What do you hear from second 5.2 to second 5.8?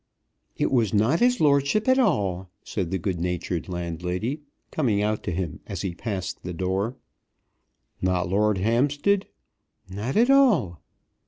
to him